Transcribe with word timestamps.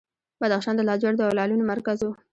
بدخشان 0.41 0.75
د 0.77 0.81
لاجوردو 0.89 1.25
او 1.27 1.31
لعلونو 1.37 1.63
مرکز 1.71 1.97
و 2.03 2.09